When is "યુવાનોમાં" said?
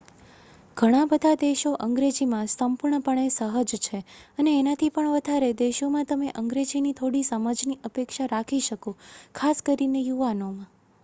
10.03-10.69